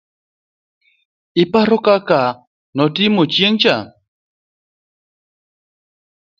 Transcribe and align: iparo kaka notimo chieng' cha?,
iparo 1.43 1.77
kaka 1.85 2.21
notimo 2.75 3.21
chieng' 3.33 3.59
cha?, 3.61 3.75